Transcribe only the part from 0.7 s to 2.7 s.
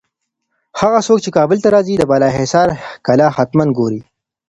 هغه څوک چي کابل ته راځي، د بالاحصار